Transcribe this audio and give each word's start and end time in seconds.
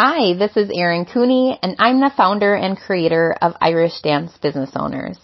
Hi, 0.00 0.32
this 0.34 0.56
is 0.56 0.70
Erin 0.72 1.06
Cooney, 1.06 1.58
and 1.60 1.74
I'm 1.80 1.98
the 1.98 2.12
founder 2.16 2.54
and 2.54 2.78
creator 2.78 3.34
of 3.42 3.56
Irish 3.60 4.00
Dance 4.00 4.30
Business 4.40 4.70
Owners. 4.76 5.18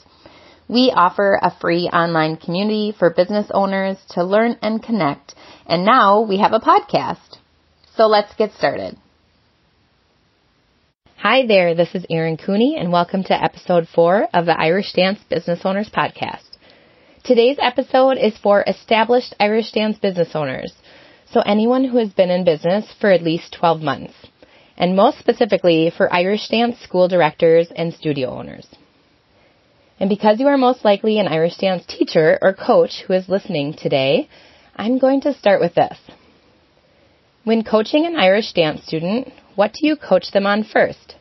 We 0.67 0.93
offer 0.93 1.39
a 1.41 1.57
free 1.61 1.89
online 1.93 2.39
community 2.39 2.91
for 2.91 3.11
business 3.11 3.47
owners 3.55 3.99
to 4.15 4.25
learn 4.25 4.59
and 4.63 4.83
connect, 4.83 5.37
and 5.65 5.85
now 5.85 6.23
we 6.23 6.39
have 6.39 6.53
a 6.53 6.59
podcast. 6.59 7.39
So 7.97 8.09
let's 8.09 8.35
get 8.35 8.51
started. 8.55 8.97
Hi 11.19 11.47
there, 11.47 11.77
this 11.77 11.95
is 11.95 12.05
Erin 12.11 12.37
Cooney, 12.37 12.77
and 12.77 12.91
welcome 12.91 13.23
to 13.23 13.45
episode 13.45 13.87
four 13.87 14.27
of 14.35 14.45
the 14.45 14.61
Irish 14.61 14.93
Dance 14.93 15.21
Business 15.31 15.61
Owners 15.65 15.89
podcast. 15.89 16.49
Today's 17.23 17.59
episode 17.61 18.19
is 18.19 18.37
for 18.39 18.65
established 18.67 19.37
Irish 19.39 19.71
dance 19.71 19.99
business 19.99 20.35
owners, 20.35 20.73
so 21.31 21.43
anyone 21.43 21.85
who 21.85 21.99
has 21.99 22.11
been 22.11 22.31
in 22.31 22.43
business 22.43 22.93
for 23.01 23.13
at 23.13 23.23
least 23.23 23.53
12 23.53 23.81
months 23.81 24.15
and 24.77 24.97
most 24.97 25.19
specifically 25.19 25.93
for 25.97 26.13
Irish 26.13 26.49
dance 26.49 26.79
school 26.81 27.09
directors 27.09 27.69
and 27.75 27.95
studio 27.95 28.31
owners. 28.31 28.67
And 30.01 30.09
because 30.09 30.41
you 30.41 30.49
are 30.49 30.59
most 30.59 30.85
likely 30.85 31.19
an 31.19 31.29
Irish 31.29 31.57
dance 31.57 31.85
teacher 31.87 32.39
or 32.43 32.53
coach 32.53 33.05
who 33.07 33.13
is 33.13 33.29
listening 33.29 33.75
today, 33.75 34.29
I'm 34.75 34.99
going 34.99 35.21
to 35.23 35.35
start 35.35 35.61
with 35.61 35.75
this. 35.75 35.97
When 37.45 37.63
coaching 37.63 38.07
an 38.07 38.17
Irish 38.17 38.53
dance 38.53 38.85
student, 38.85 39.29
what 39.55 39.73
do 39.75 39.87
you 39.87 39.97
coach 39.97 40.33
them 40.33 40.47
on 40.47 40.65
first? 40.65 41.15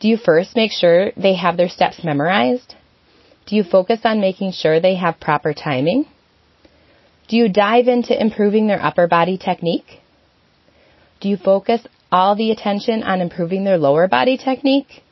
Do 0.00 0.08
you 0.08 0.18
first 0.18 0.54
make 0.56 0.72
sure 0.72 1.12
they 1.16 1.34
have 1.34 1.56
their 1.56 1.70
steps 1.70 2.04
memorized? 2.04 2.74
Do 3.46 3.56
you 3.56 3.64
focus 3.64 4.00
on 4.04 4.20
making 4.20 4.52
sure 4.52 4.80
they 4.80 4.96
have 4.96 5.20
proper 5.20 5.54
timing? 5.54 6.04
Do 7.28 7.36
you 7.36 7.48
dive 7.48 7.88
into 7.88 8.20
improving 8.20 8.66
their 8.66 8.82
upper 8.82 9.06
body 9.06 9.38
technique? 9.38 10.00
Do 11.20 11.28
you 11.28 11.36
focus 11.36 11.80
all 12.10 12.36
the 12.36 12.50
attention 12.50 13.02
on 13.02 13.20
improving 13.20 13.64
their 13.64 13.78
lower 13.78 14.08
body 14.08 14.36
technique? 14.36 15.02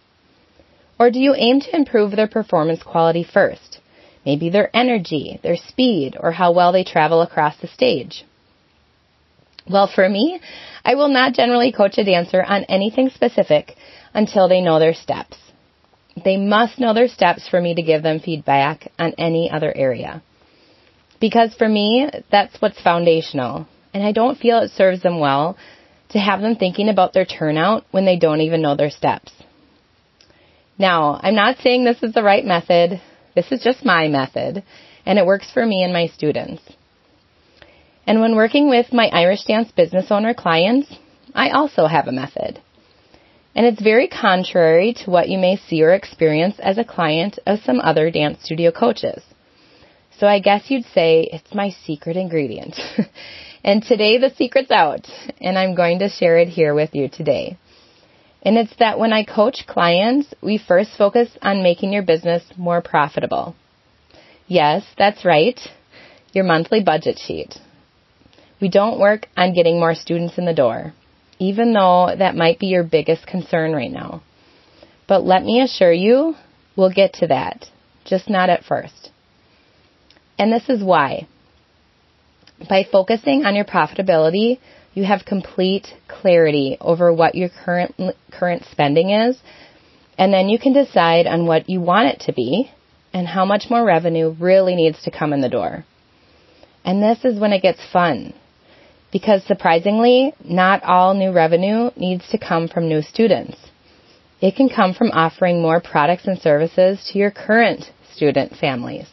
Or 0.98 1.10
do 1.10 1.18
you 1.18 1.34
aim 1.36 1.60
to 1.60 1.76
improve 1.76 2.12
their 2.12 2.28
performance 2.28 2.82
quality 2.82 3.24
first? 3.24 3.80
Maybe 4.24 4.48
their 4.48 4.74
energy, 4.74 5.38
their 5.42 5.56
speed, 5.56 6.16
or 6.18 6.32
how 6.32 6.52
well 6.52 6.72
they 6.72 6.84
travel 6.84 7.20
across 7.20 7.56
the 7.58 7.66
stage. 7.68 8.24
Well, 9.68 9.86
for 9.86 10.08
me, 10.08 10.40
I 10.84 10.94
will 10.94 11.08
not 11.08 11.34
generally 11.34 11.72
coach 11.72 11.98
a 11.98 12.04
dancer 12.04 12.42
on 12.42 12.64
anything 12.64 13.10
specific 13.10 13.74
until 14.12 14.48
they 14.48 14.60
know 14.60 14.78
their 14.78 14.94
steps. 14.94 15.36
They 16.22 16.36
must 16.36 16.78
know 16.78 16.94
their 16.94 17.08
steps 17.08 17.48
for 17.48 17.60
me 17.60 17.74
to 17.74 17.82
give 17.82 18.02
them 18.02 18.20
feedback 18.20 18.92
on 18.98 19.14
any 19.18 19.50
other 19.50 19.72
area. 19.74 20.22
Because 21.20 21.54
for 21.54 21.68
me, 21.68 22.08
that's 22.30 22.60
what's 22.60 22.80
foundational, 22.80 23.66
and 23.92 24.04
I 24.04 24.12
don't 24.12 24.38
feel 24.38 24.58
it 24.58 24.70
serves 24.72 25.02
them 25.02 25.18
well 25.18 25.56
to 26.14 26.20
have 26.20 26.40
them 26.40 26.54
thinking 26.54 26.88
about 26.88 27.12
their 27.12 27.24
turnout 27.24 27.84
when 27.90 28.04
they 28.04 28.16
don't 28.16 28.40
even 28.40 28.62
know 28.62 28.76
their 28.76 28.90
steps. 28.90 29.32
Now, 30.78 31.18
I'm 31.20 31.34
not 31.34 31.58
saying 31.58 31.84
this 31.84 32.04
is 32.04 32.14
the 32.14 32.22
right 32.22 32.44
method. 32.44 33.02
This 33.34 33.50
is 33.50 33.62
just 33.62 33.84
my 33.84 34.06
method, 34.06 34.62
and 35.04 35.18
it 35.18 35.26
works 35.26 35.50
for 35.52 35.66
me 35.66 35.82
and 35.82 35.92
my 35.92 36.06
students. 36.06 36.62
And 38.06 38.20
when 38.20 38.36
working 38.36 38.68
with 38.68 38.92
my 38.92 39.08
Irish 39.08 39.42
dance 39.44 39.72
business 39.72 40.06
owner 40.10 40.34
clients, 40.34 40.88
I 41.34 41.50
also 41.50 41.86
have 41.86 42.06
a 42.06 42.12
method. 42.12 42.60
And 43.56 43.66
it's 43.66 43.82
very 43.82 44.06
contrary 44.06 44.94
to 45.04 45.10
what 45.10 45.28
you 45.28 45.38
may 45.38 45.56
see 45.56 45.82
or 45.82 45.94
experience 45.94 46.60
as 46.60 46.78
a 46.78 46.84
client 46.84 47.40
of 47.44 47.58
some 47.64 47.80
other 47.80 48.12
dance 48.12 48.44
studio 48.44 48.70
coaches. 48.70 49.20
So 50.20 50.28
I 50.28 50.38
guess 50.38 50.70
you'd 50.70 50.86
say 50.94 51.28
it's 51.32 51.54
my 51.54 51.70
secret 51.70 52.16
ingredient. 52.16 52.78
And 53.64 53.82
today 53.82 54.18
the 54.18 54.28
secret's 54.36 54.70
out, 54.70 55.08
and 55.40 55.58
I'm 55.58 55.74
going 55.74 56.00
to 56.00 56.10
share 56.10 56.36
it 56.36 56.48
here 56.48 56.74
with 56.74 56.90
you 56.92 57.08
today. 57.08 57.56
And 58.42 58.58
it's 58.58 58.76
that 58.78 58.98
when 58.98 59.14
I 59.14 59.24
coach 59.24 59.64
clients, 59.66 60.34
we 60.42 60.58
first 60.58 60.90
focus 60.98 61.30
on 61.40 61.62
making 61.62 61.90
your 61.90 62.02
business 62.02 62.42
more 62.58 62.82
profitable. 62.82 63.56
Yes, 64.46 64.84
that's 64.98 65.24
right, 65.24 65.58
your 66.34 66.44
monthly 66.44 66.82
budget 66.82 67.18
sheet. 67.18 67.54
We 68.60 68.68
don't 68.68 69.00
work 69.00 69.28
on 69.34 69.54
getting 69.54 69.80
more 69.80 69.94
students 69.94 70.36
in 70.36 70.44
the 70.44 70.52
door, 70.52 70.92
even 71.38 71.72
though 71.72 72.14
that 72.18 72.36
might 72.36 72.58
be 72.58 72.66
your 72.66 72.84
biggest 72.84 73.26
concern 73.26 73.72
right 73.72 73.90
now. 73.90 74.22
But 75.08 75.24
let 75.24 75.42
me 75.42 75.62
assure 75.62 75.92
you, 75.92 76.34
we'll 76.76 76.92
get 76.92 77.14
to 77.14 77.28
that, 77.28 77.64
just 78.04 78.28
not 78.28 78.50
at 78.50 78.64
first. 78.64 79.10
And 80.38 80.52
this 80.52 80.68
is 80.68 80.84
why. 80.84 81.28
By 82.68 82.84
focusing 82.90 83.44
on 83.44 83.54
your 83.54 83.64
profitability, 83.64 84.58
you 84.94 85.04
have 85.04 85.24
complete 85.24 85.88
clarity 86.06 86.76
over 86.80 87.12
what 87.12 87.34
your 87.34 87.48
current 87.48 87.94
current 88.30 88.64
spending 88.70 89.10
is, 89.10 89.36
and 90.16 90.32
then 90.32 90.48
you 90.48 90.58
can 90.58 90.72
decide 90.72 91.26
on 91.26 91.46
what 91.46 91.68
you 91.68 91.80
want 91.80 92.08
it 92.08 92.20
to 92.26 92.32
be 92.32 92.70
and 93.12 93.26
how 93.26 93.44
much 93.44 93.66
more 93.70 93.84
revenue 93.84 94.34
really 94.38 94.74
needs 94.74 95.02
to 95.02 95.10
come 95.10 95.32
in 95.32 95.40
the 95.40 95.48
door. 95.48 95.84
And 96.84 97.02
this 97.02 97.24
is 97.24 97.40
when 97.40 97.52
it 97.52 97.62
gets 97.62 97.80
fun. 97.92 98.34
Because 99.12 99.44
surprisingly, 99.44 100.32
not 100.44 100.82
all 100.82 101.14
new 101.14 101.32
revenue 101.32 101.90
needs 101.96 102.28
to 102.30 102.38
come 102.38 102.66
from 102.68 102.88
new 102.88 103.00
students. 103.00 103.56
It 104.40 104.56
can 104.56 104.68
come 104.68 104.92
from 104.92 105.12
offering 105.12 105.62
more 105.62 105.80
products 105.80 106.26
and 106.26 106.38
services 106.38 107.08
to 107.12 107.18
your 107.18 107.30
current 107.30 107.84
student 108.12 108.56
families. 108.56 109.06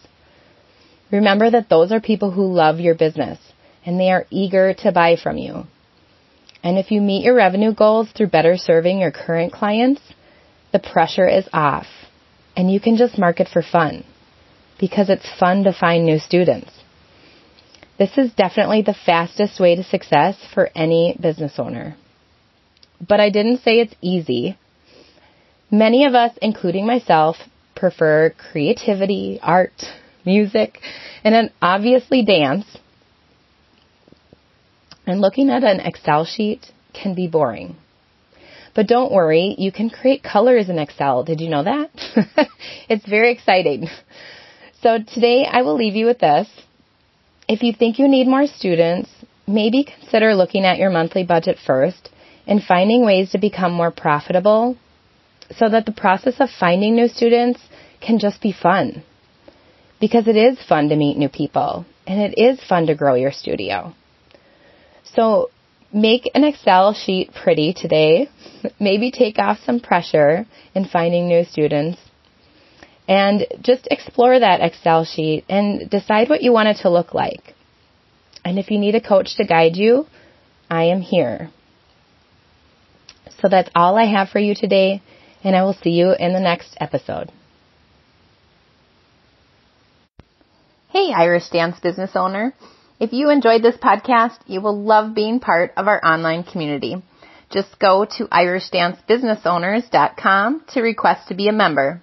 Remember 1.11 1.49
that 1.49 1.69
those 1.69 1.91
are 1.91 1.99
people 1.99 2.31
who 2.31 2.53
love 2.53 2.79
your 2.79 2.95
business 2.95 3.39
and 3.85 3.99
they 3.99 4.11
are 4.11 4.25
eager 4.29 4.73
to 4.75 4.91
buy 4.91 5.17
from 5.21 5.37
you. 5.37 5.63
And 6.63 6.77
if 6.77 6.91
you 6.91 7.01
meet 7.01 7.23
your 7.23 7.35
revenue 7.35 7.73
goals 7.73 8.09
through 8.11 8.27
better 8.27 8.55
serving 8.55 8.99
your 8.99 9.11
current 9.11 9.51
clients, 9.51 10.01
the 10.71 10.79
pressure 10.79 11.27
is 11.27 11.47
off 11.51 11.87
and 12.55 12.71
you 12.71 12.79
can 12.79 12.97
just 12.97 13.17
market 13.17 13.47
for 13.51 13.61
fun 13.61 14.03
because 14.79 15.09
it's 15.09 15.39
fun 15.39 15.63
to 15.63 15.73
find 15.73 16.05
new 16.05 16.19
students. 16.19 16.71
This 17.97 18.17
is 18.17 18.33
definitely 18.33 18.81
the 18.81 18.95
fastest 19.05 19.59
way 19.59 19.75
to 19.75 19.83
success 19.83 20.37
for 20.53 20.69
any 20.75 21.15
business 21.21 21.53
owner. 21.57 21.95
But 23.05 23.19
I 23.19 23.29
didn't 23.29 23.61
say 23.61 23.79
it's 23.79 23.95
easy. 24.01 24.57
Many 25.69 26.05
of 26.05 26.15
us, 26.15 26.31
including 26.41 26.85
myself, 26.85 27.37
prefer 27.75 28.33
creativity, 28.51 29.39
art, 29.41 29.83
music, 30.25 30.79
and 31.23 31.33
then 31.33 31.51
obviously 31.61 32.23
dance. 32.23 32.65
And 35.05 35.21
looking 35.21 35.49
at 35.49 35.63
an 35.63 35.79
Excel 35.79 36.25
sheet 36.25 36.67
can 36.93 37.15
be 37.15 37.27
boring. 37.27 37.75
But 38.73 38.87
don't 38.87 39.11
worry, 39.11 39.55
you 39.57 39.71
can 39.71 39.89
create 39.89 40.23
colors 40.23 40.69
in 40.69 40.79
Excel. 40.79 41.23
Did 41.23 41.41
you 41.41 41.49
know 41.49 41.63
that? 41.63 41.89
it's 42.89 43.05
very 43.05 43.31
exciting. 43.31 43.87
So 44.81 44.97
today 44.99 45.45
I 45.49 45.63
will 45.63 45.75
leave 45.75 45.95
you 45.95 46.05
with 46.05 46.19
this. 46.19 46.47
If 47.47 47.63
you 47.63 47.73
think 47.73 47.99
you 47.99 48.07
need 48.07 48.27
more 48.27 48.47
students, 48.47 49.09
maybe 49.45 49.83
consider 49.83 50.35
looking 50.35 50.63
at 50.63 50.77
your 50.77 50.89
monthly 50.89 51.23
budget 51.23 51.57
first 51.65 52.09
and 52.47 52.63
finding 52.63 53.05
ways 53.05 53.31
to 53.31 53.37
become 53.37 53.73
more 53.73 53.91
profitable 53.91 54.77
so 55.57 55.67
that 55.67 55.85
the 55.85 55.91
process 55.91 56.35
of 56.39 56.49
finding 56.49 56.95
new 56.95 57.09
students 57.09 57.59
can 57.99 58.19
just 58.19 58.41
be 58.41 58.53
fun 58.53 59.03
because 60.01 60.27
it 60.27 60.35
is 60.35 60.57
fun 60.67 60.89
to 60.89 60.95
meet 60.97 61.17
new 61.17 61.29
people 61.29 61.85
and 62.05 62.19
it 62.19 62.37
is 62.37 62.59
fun 62.67 62.87
to 62.87 62.95
grow 62.95 63.13
your 63.13 63.31
studio. 63.31 63.93
So 65.13 65.51
make 65.93 66.29
an 66.33 66.43
Excel 66.43 66.93
sheet 66.93 67.31
pretty 67.33 67.73
today. 67.73 68.29
Maybe 68.79 69.11
take 69.11 69.37
off 69.37 69.59
some 69.65 69.79
pressure 69.79 70.45
in 70.73 70.85
finding 70.85 71.27
new 71.27 71.45
students 71.45 71.99
and 73.07 73.45
just 73.61 73.87
explore 73.91 74.39
that 74.39 74.61
Excel 74.61 75.05
sheet 75.05 75.45
and 75.47 75.89
decide 75.89 76.29
what 76.29 76.41
you 76.41 76.51
want 76.51 76.69
it 76.69 76.77
to 76.81 76.89
look 76.89 77.13
like. 77.13 77.53
And 78.43 78.57
if 78.57 78.71
you 78.71 78.79
need 78.79 78.95
a 78.95 79.01
coach 79.01 79.35
to 79.37 79.45
guide 79.45 79.75
you, 79.75 80.07
I 80.69 80.85
am 80.85 81.01
here. 81.01 81.51
So 83.41 83.49
that's 83.49 83.69
all 83.75 83.97
I 83.97 84.05
have 84.05 84.29
for 84.29 84.39
you 84.39 84.55
today, 84.55 85.01
and 85.43 85.55
I 85.55 85.63
will 85.63 85.73
see 85.73 85.91
you 85.91 86.15
in 86.17 86.33
the 86.33 86.39
next 86.39 86.75
episode. 86.79 87.31
Hey, 90.91 91.11
Irish 91.13 91.47
dance 91.47 91.79
business 91.79 92.11
owner. 92.15 92.53
If 92.99 93.13
you 93.13 93.29
enjoyed 93.29 93.63
this 93.63 93.77
podcast, 93.77 94.37
you 94.45 94.59
will 94.59 94.77
love 94.77 95.15
being 95.15 95.39
part 95.39 95.71
of 95.77 95.87
our 95.87 96.05
online 96.05 96.43
community. 96.43 97.01
Just 97.49 97.79
go 97.79 98.03
to 98.17 98.25
irishdancebusinessowners.com 98.25 100.65
to 100.73 100.81
request 100.81 101.29
to 101.29 101.33
be 101.33 101.47
a 101.47 101.53
member. 101.53 102.01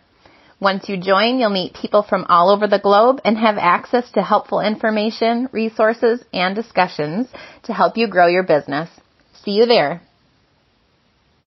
Once 0.58 0.88
you 0.88 0.96
join, 0.96 1.38
you'll 1.38 1.50
meet 1.50 1.74
people 1.74 2.02
from 2.02 2.24
all 2.30 2.48
over 2.48 2.66
the 2.66 2.78
globe 2.78 3.20
and 3.26 3.36
have 3.36 3.58
access 3.58 4.10
to 4.12 4.22
helpful 4.22 4.60
information, 4.60 5.50
resources, 5.52 6.24
and 6.32 6.54
discussions 6.54 7.28
to 7.64 7.74
help 7.74 7.98
you 7.98 8.08
grow 8.08 8.26
your 8.26 8.44
business. 8.44 8.88
See 9.44 9.50
you 9.50 9.66
there. 9.66 10.00